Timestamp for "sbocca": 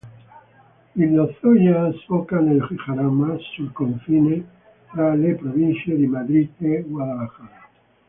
1.93-2.39